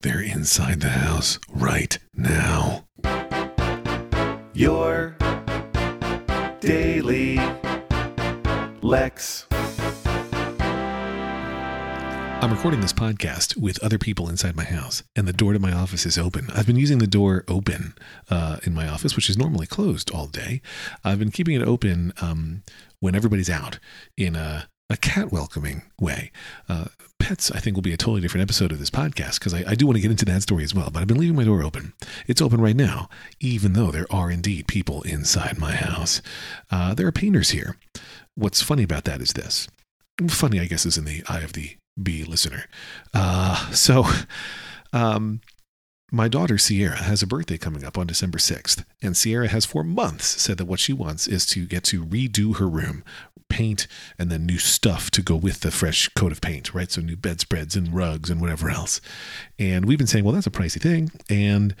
They're 0.00 0.22
inside 0.22 0.80
the 0.80 0.90
house 0.90 1.40
right 1.52 1.98
now. 2.14 2.84
Your 4.54 5.16
daily 6.60 7.40
Lex. 8.80 9.48
I'm 12.40 12.52
recording 12.52 12.80
this 12.80 12.92
podcast 12.92 13.56
with 13.56 13.82
other 13.82 13.98
people 13.98 14.28
inside 14.28 14.54
my 14.54 14.62
house, 14.62 15.02
and 15.16 15.26
the 15.26 15.32
door 15.32 15.52
to 15.52 15.58
my 15.58 15.72
office 15.72 16.06
is 16.06 16.16
open. 16.16 16.46
I've 16.54 16.66
been 16.68 16.76
using 16.76 16.98
the 16.98 17.08
door 17.08 17.44
open 17.48 17.94
uh, 18.30 18.58
in 18.62 18.74
my 18.74 18.86
office, 18.86 19.16
which 19.16 19.28
is 19.28 19.36
normally 19.36 19.66
closed 19.66 20.12
all 20.12 20.28
day. 20.28 20.62
I've 21.02 21.18
been 21.18 21.32
keeping 21.32 21.60
it 21.60 21.66
open 21.66 22.12
um, 22.20 22.62
when 23.00 23.16
everybody's 23.16 23.50
out 23.50 23.80
in 24.16 24.36
a, 24.36 24.68
a 24.88 24.96
cat 24.96 25.32
welcoming 25.32 25.82
way. 26.00 26.30
Uh, 26.68 26.84
pets, 27.28 27.50
I 27.50 27.60
think, 27.60 27.76
will 27.76 27.82
be 27.82 27.92
a 27.92 27.98
totally 27.98 28.22
different 28.22 28.42
episode 28.42 28.72
of 28.72 28.78
this 28.78 28.88
podcast 28.88 29.38
because 29.38 29.52
I, 29.52 29.62
I 29.66 29.74
do 29.74 29.86
want 29.86 29.96
to 29.96 30.00
get 30.00 30.10
into 30.10 30.24
that 30.24 30.40
story 30.40 30.64
as 30.64 30.74
well. 30.74 30.88
But 30.90 31.00
I've 31.00 31.06
been 31.06 31.18
leaving 31.18 31.36
my 31.36 31.44
door 31.44 31.62
open. 31.62 31.92
It's 32.26 32.40
open 32.40 32.58
right 32.58 32.74
now, 32.74 33.10
even 33.38 33.74
though 33.74 33.90
there 33.90 34.06
are 34.10 34.30
indeed 34.30 34.66
people 34.66 35.02
inside 35.02 35.58
my 35.58 35.72
house. 35.72 36.22
Uh, 36.70 36.94
there 36.94 37.06
are 37.06 37.12
painters 37.12 37.50
here. 37.50 37.76
What's 38.34 38.62
funny 38.62 38.82
about 38.82 39.04
that 39.04 39.20
is 39.20 39.34
this. 39.34 39.68
Funny, 40.28 40.58
I 40.58 40.64
guess, 40.64 40.86
is 40.86 40.96
in 40.96 41.04
the 41.04 41.22
eye 41.28 41.40
of 41.40 41.52
the 41.52 41.76
be 42.02 42.24
listener. 42.24 42.64
Uh, 43.12 43.72
so, 43.72 44.06
um, 44.94 45.42
my 46.10 46.28
daughter 46.28 46.56
Sierra 46.56 46.96
has 46.96 47.22
a 47.22 47.26
birthday 47.26 47.58
coming 47.58 47.84
up 47.84 47.98
on 47.98 48.06
December 48.06 48.38
6th, 48.38 48.84
and 49.02 49.16
Sierra 49.16 49.48
has 49.48 49.66
for 49.66 49.84
months 49.84 50.40
said 50.40 50.56
that 50.58 50.64
what 50.64 50.80
she 50.80 50.92
wants 50.92 51.26
is 51.26 51.44
to 51.46 51.66
get 51.66 51.84
to 51.84 52.04
redo 52.04 52.56
her 52.56 52.66
room, 52.66 53.04
paint, 53.50 53.86
and 54.18 54.30
then 54.30 54.46
new 54.46 54.58
stuff 54.58 55.10
to 55.10 55.22
go 55.22 55.36
with 55.36 55.60
the 55.60 55.70
fresh 55.70 56.08
coat 56.10 56.32
of 56.32 56.40
paint, 56.40 56.72
right? 56.72 56.90
So, 56.90 57.02
new 57.02 57.16
bedspreads 57.16 57.76
and 57.76 57.94
rugs 57.94 58.30
and 58.30 58.40
whatever 58.40 58.70
else. 58.70 59.02
And 59.58 59.84
we've 59.84 59.98
been 59.98 60.06
saying, 60.06 60.24
well, 60.24 60.32
that's 60.32 60.46
a 60.46 60.50
pricey 60.50 60.80
thing, 60.80 61.10
and 61.28 61.74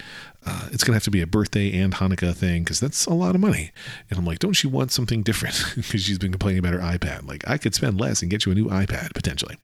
uh, 0.44 0.68
it's 0.72 0.84
going 0.84 0.92
to 0.92 0.96
have 0.96 1.04
to 1.04 1.10
be 1.10 1.22
a 1.22 1.26
birthday 1.26 1.78
and 1.78 1.94
Hanukkah 1.94 2.34
thing 2.34 2.64
because 2.64 2.80
that's 2.80 3.06
a 3.06 3.14
lot 3.14 3.34
of 3.34 3.40
money. 3.40 3.72
And 4.10 4.18
I'm 4.18 4.26
like, 4.26 4.40
don't 4.40 4.62
you 4.62 4.68
want 4.68 4.92
something 4.92 5.22
different? 5.22 5.62
Because 5.76 6.02
she's 6.02 6.18
been 6.18 6.32
complaining 6.32 6.58
about 6.58 6.74
her 6.74 6.80
iPad. 6.80 7.26
Like, 7.26 7.48
I 7.48 7.56
could 7.56 7.74
spend 7.74 7.98
less 7.98 8.20
and 8.20 8.30
get 8.30 8.44
you 8.44 8.52
a 8.52 8.54
new 8.54 8.66
iPad 8.66 9.14
potentially. 9.14 9.56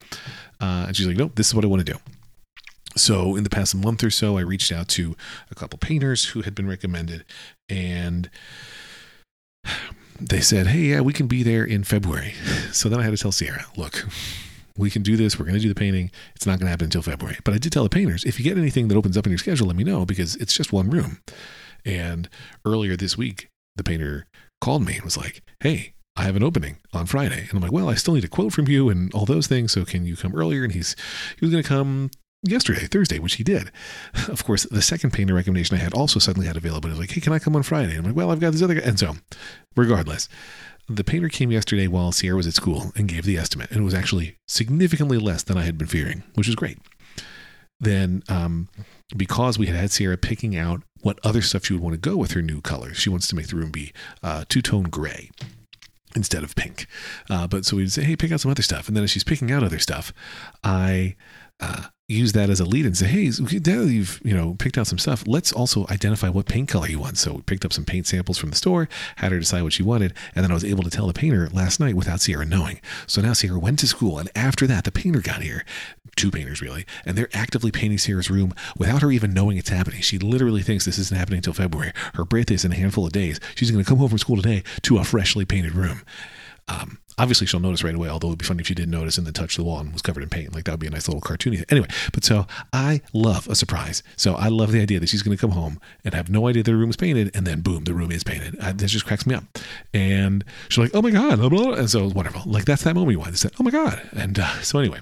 Uh, 0.58 0.84
and 0.86 0.96
she's 0.96 1.06
like, 1.06 1.16
nope, 1.16 1.32
this 1.34 1.48
is 1.48 1.54
what 1.54 1.64
I 1.64 1.68
want 1.68 1.84
to 1.84 1.92
do. 1.92 1.98
So, 2.96 3.36
in 3.36 3.44
the 3.44 3.50
past 3.50 3.74
month 3.74 4.04
or 4.04 4.10
so, 4.10 4.38
I 4.38 4.42
reached 4.42 4.70
out 4.70 4.88
to 4.88 5.16
a 5.50 5.54
couple 5.54 5.78
painters 5.78 6.26
who 6.26 6.42
had 6.42 6.54
been 6.54 6.68
recommended, 6.68 7.24
and 7.68 8.30
they 10.20 10.40
said, 10.40 10.68
Hey, 10.68 10.80
yeah, 10.80 11.00
we 11.00 11.12
can 11.12 11.26
be 11.26 11.42
there 11.42 11.64
in 11.64 11.84
February. 11.84 12.34
So 12.72 12.88
then 12.88 12.98
I 12.98 13.04
had 13.04 13.12
to 13.12 13.16
tell 13.16 13.30
Sierra, 13.30 13.66
Look, 13.76 14.04
we 14.76 14.90
can 14.90 15.02
do 15.02 15.16
this. 15.16 15.38
We're 15.38 15.44
going 15.44 15.54
to 15.54 15.60
do 15.60 15.68
the 15.68 15.76
painting. 15.76 16.10
It's 16.34 16.44
not 16.46 16.58
going 16.58 16.66
to 16.66 16.70
happen 16.70 16.86
until 16.86 17.02
February. 17.02 17.38
But 17.44 17.54
I 17.54 17.58
did 17.58 17.72
tell 17.72 17.84
the 17.84 17.88
painters, 17.88 18.24
if 18.24 18.38
you 18.38 18.44
get 18.44 18.58
anything 18.58 18.88
that 18.88 18.96
opens 18.96 19.16
up 19.16 19.26
in 19.26 19.30
your 19.30 19.38
schedule, 19.38 19.68
let 19.68 19.76
me 19.76 19.84
know 19.84 20.04
because 20.04 20.34
it's 20.36 20.52
just 20.52 20.72
one 20.72 20.90
room. 20.90 21.20
And 21.84 22.28
earlier 22.64 22.96
this 22.96 23.16
week, 23.16 23.48
the 23.76 23.84
painter 23.84 24.26
called 24.60 24.84
me 24.84 24.94
and 24.96 25.04
was 25.04 25.16
like, 25.16 25.42
Hey, 25.60 25.94
I 26.16 26.24
have 26.24 26.36
an 26.36 26.42
opening 26.42 26.76
on 26.92 27.06
Friday. 27.06 27.46
And 27.48 27.54
I'm 27.54 27.60
like, 27.60 27.72
well, 27.72 27.88
I 27.88 27.94
still 27.94 28.14
need 28.14 28.24
a 28.24 28.28
quote 28.28 28.52
from 28.52 28.68
you 28.68 28.88
and 28.88 29.12
all 29.14 29.26
those 29.26 29.48
things. 29.48 29.72
So 29.72 29.84
can 29.84 30.04
you 30.04 30.16
come 30.16 30.34
earlier? 30.34 30.62
And 30.62 30.72
he's, 30.72 30.94
he 31.38 31.44
was 31.44 31.50
going 31.50 31.62
to 31.62 31.68
come 31.68 32.10
yesterday, 32.44 32.86
Thursday, 32.86 33.18
which 33.18 33.34
he 33.34 33.44
did. 33.44 33.70
Of 34.28 34.44
course, 34.44 34.64
the 34.64 34.82
second 34.82 35.12
painter 35.12 35.34
recommendation 35.34 35.76
I 35.76 35.80
had 35.80 35.94
also 35.94 36.18
suddenly 36.18 36.46
had 36.46 36.56
available. 36.56 36.88
He 36.88 36.92
was 36.92 36.98
like, 36.98 37.10
hey, 37.10 37.20
can 37.20 37.32
I 37.32 37.38
come 37.38 37.54
on 37.54 37.62
Friday? 37.62 37.90
And 37.90 38.00
I'm 38.00 38.04
like, 38.04 38.16
well, 38.16 38.30
I've 38.30 38.40
got 38.40 38.52
this 38.52 38.62
other 38.62 38.74
guy. 38.74 38.80
And 38.80 38.98
so, 38.98 39.16
regardless, 39.76 40.28
the 40.88 41.04
painter 41.04 41.28
came 41.28 41.50
yesterday 41.50 41.86
while 41.86 42.12
Sierra 42.12 42.36
was 42.36 42.46
at 42.46 42.54
school 42.54 42.92
and 42.96 43.08
gave 43.08 43.24
the 43.24 43.38
estimate. 43.38 43.70
And 43.70 43.80
it 43.80 43.84
was 43.84 43.94
actually 43.94 44.36
significantly 44.48 45.18
less 45.18 45.42
than 45.42 45.56
I 45.56 45.62
had 45.62 45.78
been 45.78 45.86
fearing, 45.86 46.24
which 46.34 46.48
is 46.48 46.54
great. 46.54 46.78
Then, 47.80 48.22
um, 48.28 48.68
because 49.16 49.58
we 49.58 49.66
had 49.66 49.76
had 49.76 49.90
Sierra 49.90 50.16
picking 50.16 50.56
out 50.56 50.82
what 51.02 51.18
other 51.22 51.42
stuff 51.42 51.66
she 51.66 51.74
would 51.74 51.82
want 51.82 51.94
to 51.94 52.10
go 52.10 52.16
with 52.16 52.32
her 52.32 52.42
new 52.42 52.60
colors, 52.60 52.96
she 52.96 53.10
wants 53.10 53.26
to 53.28 53.36
make 53.36 53.48
the 53.48 53.56
room 53.56 53.70
be 53.70 53.92
uh, 54.22 54.44
two 54.48 54.62
tone 54.62 54.84
gray 54.84 55.30
instead 56.16 56.44
of 56.44 56.54
pink. 56.54 56.86
Uh, 57.28 57.46
but 57.46 57.64
so 57.64 57.76
we'd 57.76 57.92
say, 57.92 58.02
hey, 58.02 58.16
pick 58.16 58.32
out 58.32 58.40
some 58.40 58.50
other 58.50 58.62
stuff. 58.62 58.88
And 58.88 58.96
then 58.96 59.04
as 59.04 59.10
she's 59.10 59.24
picking 59.24 59.50
out 59.50 59.62
other 59.62 59.78
stuff, 59.78 60.12
I 60.62 61.16
uh, 61.60 61.84
use 62.08 62.32
that 62.32 62.50
as 62.50 62.60
a 62.60 62.64
lead 62.64 62.84
and 62.84 62.96
say, 62.96 63.06
hey, 63.06 63.28
that 63.28 63.88
you've 63.90 64.20
you 64.24 64.34
know 64.34 64.54
picked 64.58 64.76
out 64.76 64.86
some 64.86 64.98
stuff, 64.98 65.24
let's 65.26 65.52
also 65.52 65.86
identify 65.88 66.28
what 66.28 66.46
paint 66.46 66.68
color 66.68 66.88
you 66.88 66.98
want. 66.98 67.16
So 67.16 67.34
we 67.34 67.42
picked 67.42 67.64
up 67.64 67.72
some 67.72 67.84
paint 67.84 68.06
samples 68.06 68.36
from 68.36 68.50
the 68.50 68.56
store, 68.56 68.88
had 69.16 69.32
her 69.32 69.38
decide 69.38 69.62
what 69.62 69.72
she 69.72 69.82
wanted, 69.82 70.12
and 70.34 70.44
then 70.44 70.50
I 70.50 70.54
was 70.54 70.64
able 70.64 70.82
to 70.82 70.90
tell 70.90 71.06
the 71.06 71.14
painter 71.14 71.48
last 71.50 71.80
night 71.80 71.94
without 71.94 72.20
Sierra 72.20 72.44
knowing. 72.44 72.80
So 73.06 73.22
now 73.22 73.32
Sierra 73.32 73.58
went 73.58 73.78
to 73.80 73.86
school, 73.86 74.18
and 74.18 74.30
after 74.34 74.66
that, 74.66 74.84
the 74.84 74.92
painter 74.92 75.20
got 75.20 75.42
here, 75.42 75.64
two 76.16 76.30
painters 76.30 76.60
really, 76.60 76.84
and 77.06 77.16
they're 77.16 77.28
actively 77.32 77.70
painting 77.70 77.98
Sierra's 77.98 78.30
room 78.30 78.52
without 78.76 79.02
her 79.02 79.10
even 79.10 79.32
knowing 79.32 79.56
it's 79.56 79.70
happening. 79.70 80.02
She 80.02 80.18
literally 80.18 80.62
thinks 80.62 80.84
this 80.84 80.98
isn't 80.98 81.16
happening 81.16 81.38
until 81.38 81.54
February. 81.54 81.92
Her 82.14 82.24
birthday 82.24 82.54
is 82.54 82.64
in 82.64 82.72
a 82.72 82.76
handful 82.76 83.06
of 83.06 83.12
days. 83.12 83.40
She's 83.54 83.70
going 83.70 83.82
to 83.82 83.88
come 83.88 83.98
home 83.98 84.10
from 84.10 84.18
school 84.18 84.36
today 84.36 84.62
to 84.82 84.98
a 84.98 85.04
freshly 85.04 85.44
painted 85.44 85.74
room. 85.74 86.02
Um, 86.68 86.98
obviously 87.18 87.46
she'll 87.46 87.60
notice 87.60 87.84
right 87.84 87.94
away, 87.94 88.08
although 88.08 88.28
it'd 88.28 88.38
be 88.38 88.44
funny 88.44 88.60
if 88.60 88.66
she 88.66 88.74
didn't 88.74 88.90
notice 88.90 89.18
and 89.18 89.26
then 89.26 89.34
touched 89.34 89.56
the 89.56 89.64
wall 89.64 89.78
and 89.78 89.92
was 89.92 90.02
covered 90.02 90.22
in 90.22 90.28
paint. 90.28 90.54
Like 90.54 90.64
that 90.64 90.72
would 90.72 90.80
be 90.80 90.86
a 90.86 90.90
nice 90.90 91.08
little 91.08 91.20
cartoony 91.20 91.56
thing. 91.56 91.66
Anyway, 91.70 91.88
but 92.12 92.24
so 92.24 92.46
I 92.72 93.00
love 93.12 93.48
a 93.48 93.54
surprise. 93.54 94.02
So 94.16 94.34
I 94.34 94.48
love 94.48 94.72
the 94.72 94.80
idea 94.80 95.00
that 95.00 95.08
she's 95.08 95.22
going 95.22 95.36
to 95.36 95.40
come 95.40 95.52
home 95.52 95.80
and 96.04 96.14
have 96.14 96.28
no 96.28 96.48
idea 96.48 96.62
the 96.62 96.74
room 96.74 96.90
is 96.90 96.96
painted 96.96 97.30
and 97.34 97.46
then 97.46 97.60
boom, 97.60 97.84
the 97.84 97.94
room 97.94 98.10
is 98.10 98.24
painted. 98.24 98.58
I, 98.60 98.72
just 98.72 99.06
cracks 99.06 99.26
me 99.26 99.34
up. 99.34 99.44
And 99.92 100.44
she's 100.68 100.78
like, 100.78 100.90
oh 100.94 101.02
my 101.02 101.10
God. 101.10 101.38
Blah, 101.38 101.48
blah. 101.48 101.72
And 101.72 101.88
so 101.88 102.04
it's 102.04 102.14
wonderful. 102.14 102.42
Like 102.50 102.64
that's 102.64 102.82
that 102.84 102.94
moment 102.94 103.12
you 103.12 103.18
want. 103.18 103.36
Said, 103.38 103.52
oh 103.58 103.64
my 103.64 103.70
God. 103.70 104.00
And 104.12 104.38
uh, 104.38 104.60
so 104.60 104.78
anyway, 104.78 105.00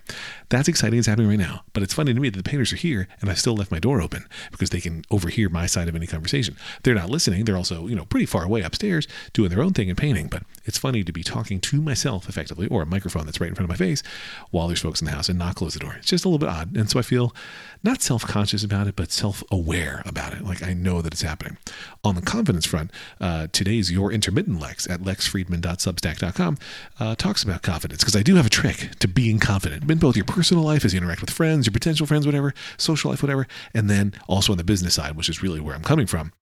that's 0.49 0.69
exciting. 0.69 0.99
It's 0.99 1.09
happening 1.09 1.29
right 1.29 1.39
now. 1.39 1.65
But 1.73 1.83
it's 1.83 1.95
funny 1.95 2.15
to 2.15 2.21
me 2.21 2.29
that 2.29 2.37
the 2.37 2.49
painters 2.49 2.73
are 2.73 2.77
here 2.77 3.09
and 3.21 3.31
I 3.31 3.35
still 3.35 3.55
left 3.55 3.71
my 3.71 3.79
door 3.79 4.01
open 4.01 4.25
because 4.51 4.71
they 4.71 4.81
can 4.81 5.05
overhear 5.11 5.49
my 5.49 5.67
side 5.67 5.89
of 5.89 5.97
any 5.97 6.07
conversation. 6.07 6.57
They're 6.83 6.95
not 6.95 7.11
listening. 7.11 7.45
They're 7.45 7.57
also, 7.57 7.87
you 7.87 7.97
know, 7.97 8.05
pretty 8.05 8.27
far 8.27 8.45
away 8.45 8.63
upstairs 8.63 9.09
doing 9.33 9.51
their 9.51 9.63
own 9.63 9.73
thing 9.73 9.89
and 9.89 9.99
painting. 9.99 10.29
But 10.29 10.45
it's 10.65 10.79
funny 10.79 11.03
to 11.05 11.13
be 11.13 11.23
talking 11.23 11.61
to 11.61 11.81
myself 11.81 12.02
effectively 12.05 12.67
or 12.69 12.83
a 12.83 12.87
microphone 12.87 13.25
that's 13.25 13.41
right 13.41 13.49
in 13.49 13.55
front 13.55 13.71
of 13.71 13.71
my 13.71 13.77
face 13.77 14.03
while 14.51 14.67
there's 14.67 14.81
folks 14.81 15.01
in 15.01 15.07
the 15.07 15.13
house 15.13 15.29
and 15.29 15.39
not 15.39 15.55
close 15.55 15.75
the 15.75 15.81
door. 15.81 15.95
It's 15.99 16.09
just 16.09 16.25
a 16.25 16.29
little 16.29 16.39
bit 16.39 16.49
odd. 16.49 16.77
And 16.77 16.89
so 16.91 16.99
I 16.99 17.03
feel 17.03 17.35
not 17.83 18.03
self 18.03 18.27
conscious 18.27 18.65
about 18.65 18.87
it, 18.87 18.97
but 18.97 19.11
self 19.11 19.43
aware 19.51 20.03
about 20.07 20.33
it. 20.33 20.45
Like 20.45 20.63
I 20.63 20.75
know 20.75 21.03
that 21.03 21.13
it's 21.13 21.23
happening. 21.23 21.59
On 22.05 22.15
the 22.15 22.23
confidence 22.23 22.67
front, 22.67 22.91
uh, 23.21 23.49
today's 23.53 23.91
Your 23.91 24.13
Intermittent 24.13 24.61
Lex 24.61 24.89
at 24.89 25.01
lexfriedman.substack.com 25.01 26.59
uh, 27.01 27.15
talks 27.15 27.43
about 27.43 27.63
confidence 27.63 28.03
because 28.03 28.17
I 28.17 28.23
do 28.23 28.37
have 28.37 28.47
a 28.47 28.51
trick 28.51 28.91
to 29.01 29.09
being 29.09 29.39
confident 29.39 29.91
in 29.91 29.99
both 29.99 30.17
your 30.17 30.25
personal 30.25 30.63
life 30.65 30.85
as 30.85 30.95
you 30.95 30.99
interact 30.99 31.21
with 31.21 31.31
friends, 31.31 31.67
your 31.67 31.73
potential 31.73 32.07
friends, 32.07 32.27
whatever, 32.27 32.55
social 32.77 33.11
life, 33.11 33.23
whatever, 33.23 33.47
and 33.75 33.89
then 33.89 34.15
also 34.29 34.53
on 34.53 34.59
the 34.59 34.65
business 34.65 34.95
side, 34.95 35.17
which 35.17 35.29
is 35.29 35.43
really 35.43 35.61
where 35.61 35.75
I'm 35.75 35.83
coming 35.83 36.07
from. 36.07 36.33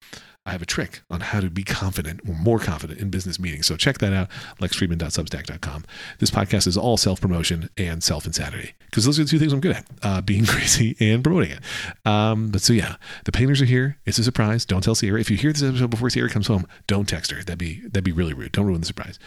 I 0.46 0.52
have 0.52 0.62
a 0.62 0.66
trick 0.66 1.02
on 1.10 1.20
how 1.20 1.40
to 1.40 1.50
be 1.50 1.62
confident 1.62 2.20
or 2.26 2.34
more 2.34 2.58
confident 2.58 2.98
in 2.98 3.10
business 3.10 3.38
meetings. 3.38 3.66
So 3.66 3.76
check 3.76 3.98
that 3.98 4.14
out, 4.14 4.30
lexfriedman.substack.com. 4.58 5.84
This 6.18 6.30
podcast 6.30 6.66
is 6.66 6.78
all 6.78 6.96
self 6.96 7.20
promotion 7.20 7.68
and 7.76 8.02
self 8.02 8.24
insanity 8.24 8.72
because 8.86 9.04
those 9.04 9.18
are 9.20 9.24
the 9.24 9.28
two 9.28 9.38
things 9.38 9.52
I'm 9.52 9.60
good 9.60 9.76
at 9.76 9.86
uh, 10.02 10.20
being 10.22 10.46
crazy 10.46 10.96
and 10.98 11.22
promoting 11.22 11.50
it. 11.50 11.60
Um, 12.06 12.48
but 12.50 12.62
so, 12.62 12.72
yeah, 12.72 12.96
the 13.26 13.32
painters 13.32 13.60
are 13.60 13.66
here. 13.66 13.98
It's 14.06 14.18
a 14.18 14.24
surprise. 14.24 14.64
Don't 14.64 14.82
tell 14.82 14.94
Sierra. 14.94 15.20
If 15.20 15.30
you 15.30 15.36
hear 15.36 15.52
this 15.52 15.62
episode 15.62 15.90
before 15.90 16.08
Sierra 16.08 16.30
comes 16.30 16.46
home, 16.46 16.66
don't 16.86 17.06
text 17.06 17.30
her. 17.32 17.38
That'd 17.38 17.58
be, 17.58 17.80
that'd 17.80 18.02
be 18.02 18.12
really 18.12 18.32
rude. 18.32 18.52
Don't 18.52 18.66
ruin 18.66 18.80
the 18.80 18.86
surprise. 18.86 19.18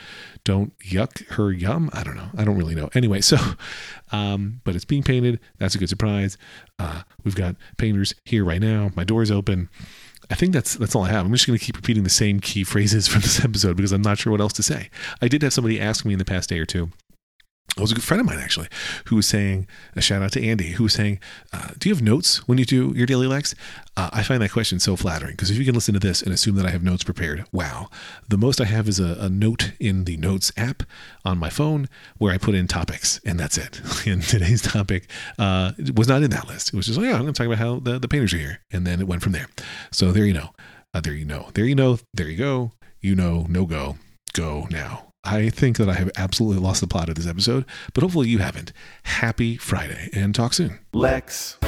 Don't 0.43 0.77
yuck 0.79 1.27
her 1.33 1.51
yum. 1.51 1.91
I 1.93 2.03
don't 2.03 2.15
know. 2.15 2.29
I 2.35 2.43
don't 2.43 2.57
really 2.57 2.75
know. 2.75 2.89
Anyway, 2.95 3.21
so, 3.21 3.37
um, 4.11 4.61
but 4.63 4.75
it's 4.75 4.85
being 4.85 5.03
painted. 5.03 5.39
That's 5.59 5.75
a 5.75 5.77
good 5.77 5.89
surprise. 5.89 6.39
Uh, 6.79 7.03
we've 7.23 7.35
got 7.35 7.55
painters 7.77 8.15
here 8.25 8.43
right 8.43 8.61
now. 8.61 8.89
My 8.95 9.03
door's 9.03 9.29
open. 9.29 9.69
I 10.33 10.35
think 10.35 10.51
that's 10.51 10.73
that's 10.77 10.95
all 10.95 11.03
I 11.03 11.09
have. 11.09 11.27
I'm 11.27 11.31
just 11.31 11.45
going 11.45 11.59
to 11.59 11.63
keep 11.63 11.75
repeating 11.75 12.03
the 12.03 12.09
same 12.09 12.39
key 12.39 12.63
phrases 12.63 13.07
from 13.11 13.21
this 13.21 13.45
episode 13.45 13.77
because 13.77 13.91
I'm 13.91 14.01
not 14.01 14.17
sure 14.17 14.31
what 14.31 14.41
else 14.41 14.53
to 14.53 14.63
say. 14.63 14.89
I 15.21 15.27
did 15.27 15.43
have 15.43 15.53
somebody 15.53 15.79
ask 15.79 16.05
me 16.05 16.13
in 16.13 16.17
the 16.17 16.25
past 16.25 16.49
day 16.49 16.57
or 16.57 16.65
two. 16.65 16.89
It 17.77 17.81
was 17.81 17.91
a 17.91 17.95
good 17.95 18.03
friend 18.03 18.21
of 18.21 18.25
mine 18.25 18.39
actually, 18.39 18.67
who 19.05 19.15
was 19.15 19.27
saying 19.27 19.67
a 19.95 20.01
shout 20.01 20.21
out 20.23 20.31
to 20.33 20.43
Andy, 20.43 20.71
who 20.71 20.83
was 20.83 20.93
saying, 20.93 21.19
uh, 21.53 21.69
"Do 21.77 21.87
you 21.87 21.95
have 21.95 22.03
notes 22.03 22.47
when 22.47 22.57
you 22.57 22.65
do 22.65 22.93
your 22.95 23.05
daily 23.05 23.27
Lex?" 23.27 23.53
Uh, 23.95 24.09
I 24.11 24.23
find 24.23 24.41
that 24.41 24.51
question 24.51 24.79
so 24.79 24.95
flattering 24.95 25.33
because 25.33 25.51
if 25.51 25.57
you 25.57 25.65
can 25.65 25.75
listen 25.75 25.93
to 25.93 25.99
this 25.99 26.23
and 26.23 26.33
assume 26.33 26.55
that 26.55 26.65
I 26.65 26.71
have 26.71 26.83
notes 26.83 27.03
prepared, 27.03 27.45
wow! 27.51 27.89
The 28.27 28.37
most 28.37 28.59
I 28.59 28.65
have 28.65 28.87
is 28.87 28.99
a, 28.99 29.17
a 29.19 29.29
note 29.29 29.71
in 29.79 30.05
the 30.05 30.17
Notes 30.17 30.51
app 30.57 30.83
on 31.25 31.37
my 31.37 31.49
phone 31.49 31.89
where 32.17 32.33
I 32.33 32.39
put 32.39 32.55
in 32.55 32.67
topics, 32.67 33.19
and 33.25 33.39
that's 33.39 33.57
it. 33.57 33.81
and 34.07 34.23
today's 34.23 34.63
topic 34.63 35.09
uh, 35.39 35.73
was 35.95 36.07
not 36.07 36.21
in 36.21 36.31
that 36.31 36.47
list. 36.47 36.73
It 36.73 36.77
was 36.77 36.87
just, 36.87 36.99
oh 36.99 37.03
yeah, 37.03 37.13
I'm 37.13 37.21
going 37.21 37.33
to 37.33 37.37
talk 37.37 37.47
about 37.47 37.59
how 37.59 37.79
the, 37.79 37.99
the 37.99 38.07
painters 38.07 38.33
are 38.33 38.39
here, 38.39 38.61
and 38.71 38.85
then 38.85 38.99
it 38.99 39.07
went 39.07 39.21
from 39.21 39.31
there. 39.31 39.47
So 39.93 40.11
there 40.11 40.25
you 40.25 40.33
know, 40.33 40.49
uh, 40.93 41.01
there 41.01 41.13
you 41.13 41.23
know, 41.23 41.49
there 41.53 41.65
you 41.65 41.75
know, 41.75 41.99
there 42.13 42.27
you 42.27 42.37
go. 42.37 42.71
You 42.99 43.15
know, 43.15 43.45
no 43.47 43.65
go, 43.65 43.97
go 44.33 44.67
now. 44.71 45.11
I 45.23 45.49
think 45.49 45.77
that 45.77 45.87
I 45.87 45.93
have 45.93 46.11
absolutely 46.17 46.61
lost 46.61 46.81
the 46.81 46.87
plot 46.87 47.09
of 47.09 47.15
this 47.15 47.27
episode, 47.27 47.65
but 47.93 48.01
hopefully 48.01 48.27
you 48.27 48.39
haven't. 48.39 48.73
Happy 49.03 49.55
Friday 49.55 50.09
and 50.11 50.33
talk 50.33 50.53
soon. 50.53 50.79
Lex. 50.93 51.59